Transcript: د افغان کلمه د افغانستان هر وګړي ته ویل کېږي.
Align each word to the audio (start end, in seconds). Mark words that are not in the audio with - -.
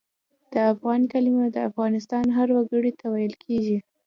د 0.53 0.53
افغان 0.73 1.01
کلمه 1.11 1.45
د 1.51 1.57
افغانستان 1.69 2.25
هر 2.37 2.47
وګړي 2.57 2.91
ته 2.99 3.05
ویل 3.13 3.33
کېږي. 3.43 3.77